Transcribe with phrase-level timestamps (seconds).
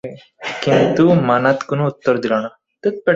[0.63, 2.49] কিন্তু মানাত কোন উত্তর দিল না।